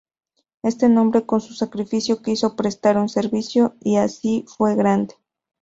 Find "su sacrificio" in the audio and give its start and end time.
1.41-2.23